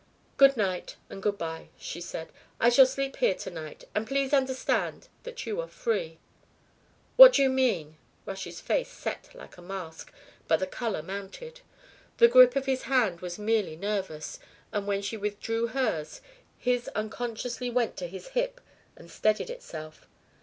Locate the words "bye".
1.37-1.69